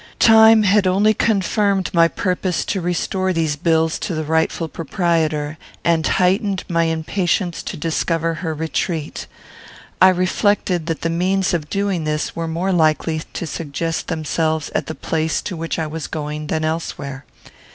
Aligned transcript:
Time 0.17 0.63
had 0.63 0.87
only 0.87 1.13
confirmed 1.13 1.93
my 1.93 2.07
purpose 2.07 2.65
to 2.65 2.81
restore 2.81 3.31
these 3.31 3.55
bills 3.55 3.99
to 3.99 4.15
the 4.15 4.23
rightful 4.23 4.67
proprietor, 4.67 5.59
and 5.83 6.07
heightened 6.07 6.63
my 6.67 6.85
impatience 6.85 7.61
to 7.61 7.77
discover 7.77 8.33
her 8.33 8.55
retreat. 8.55 9.27
I 10.01 10.09
reflected, 10.09 10.87
that 10.87 11.01
the 11.01 11.11
means 11.11 11.53
of 11.53 11.69
doing 11.69 12.05
this 12.05 12.35
were 12.35 12.47
more 12.47 12.71
likely 12.71 13.19
to 13.33 13.45
suggest 13.45 14.07
themselves 14.07 14.71
at 14.73 14.87
the 14.87 14.95
place 14.95 15.39
to 15.43 15.55
which 15.55 15.77
I 15.77 15.85
was 15.85 16.07
going 16.07 16.47
than 16.47 16.65
elsewhere. 16.65 17.23